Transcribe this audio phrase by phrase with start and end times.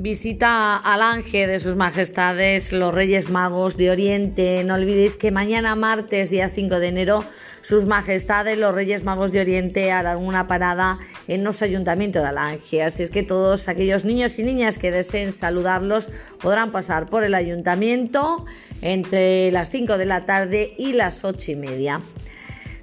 [0.00, 4.64] Visita al ángel de sus majestades los Reyes Magos de Oriente.
[4.64, 7.22] No olvidéis que mañana martes, día 5 de enero,
[7.60, 10.98] sus majestades los Reyes Magos de Oriente harán una parada
[11.28, 12.82] en los ayuntamientos de Alange.
[12.82, 16.08] Así es que todos aquellos niños y niñas que deseen saludarlos
[16.40, 18.46] podrán pasar por el ayuntamiento
[18.80, 22.00] entre las 5 de la tarde y las 8 y media.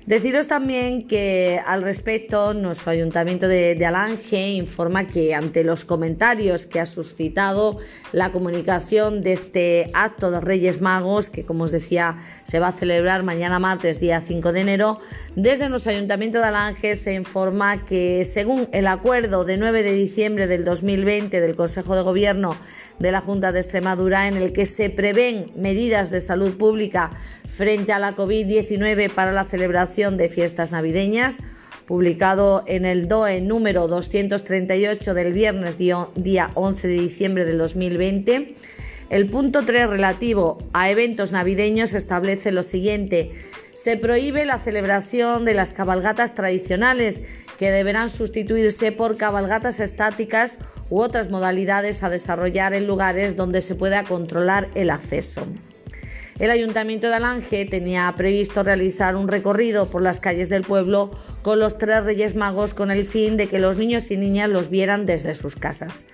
[0.07, 6.79] Deciros también que al respecto nuestro ayuntamiento de, Alange informa que ante los comentarios que
[6.79, 7.79] ha suscitado
[8.13, 12.71] la comunicación de este acto de Reyes Magos, que como os decía se va a
[12.71, 15.01] celebrar mañana martes día 5 de enero,
[15.35, 20.47] desde nuestro ayuntamiento de Alange se informa que según el acuerdo de 9 de diciembre
[20.47, 22.55] del 2020 del Consejo de Gobierno
[22.97, 27.11] de la Junta de Extremadura en el que se prevén medidas de salud pública
[27.46, 29.46] frente a la COVID-19 para la
[29.97, 31.39] de fiestas navideñas,
[31.87, 38.55] publicado en el DOE número 238 del viernes día 11 de diciembre del 2020.
[39.09, 43.31] El punto 3 relativo a eventos navideños establece lo siguiente.
[43.73, 47.23] Se prohíbe la celebración de las cabalgatas tradicionales
[47.58, 50.59] que deberán sustituirse por cabalgatas estáticas
[50.91, 55.47] u otras modalidades a desarrollar en lugares donde se pueda controlar el acceso.
[56.39, 61.09] El Ayuntamiento de Alange tenía previsto realizar un recorrido por las calles del pueblo
[61.41, 64.69] con los tres Reyes Magos con el fin de que los niños y niñas los
[64.69, 66.05] vieran desde sus casas.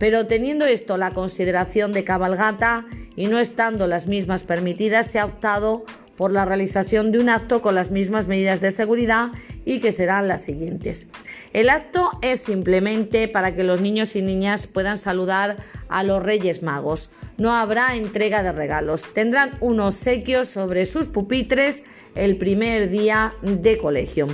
[0.00, 5.26] Pero teniendo esto la consideración de cabalgata y no estando las mismas permitidas, se ha
[5.26, 5.84] optado
[6.18, 9.28] por la realización de un acto con las mismas medidas de seguridad
[9.64, 11.06] y que serán las siguientes.
[11.52, 15.58] El acto es simplemente para que los niños y niñas puedan saludar
[15.88, 17.10] a los Reyes Magos.
[17.36, 19.04] No habrá entrega de regalos.
[19.14, 21.84] Tendrán un obsequio sobre sus pupitres
[22.16, 24.26] el primer día de colegio.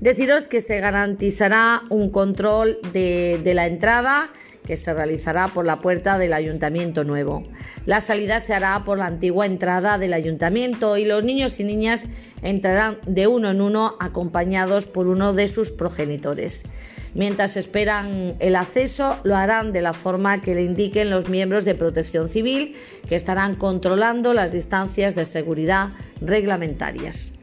[0.00, 4.30] Deciros que se garantizará un control de, la entrada
[4.64, 7.42] que se realizará por la puerta del ayuntamiento nuevo.
[7.84, 12.04] La salida se hará por la antigua entrada del ayuntamiento y los niños y niñas
[12.42, 16.62] entrarán de uno en uno acompañados por uno de sus progenitores.
[17.14, 21.74] Mientras esperan el acceso, lo harán de la forma que le indiquen los miembros de
[21.74, 22.76] protección civil,
[23.08, 25.88] que estarán controlando las distancias de seguridad
[26.20, 27.37] reglamentarias.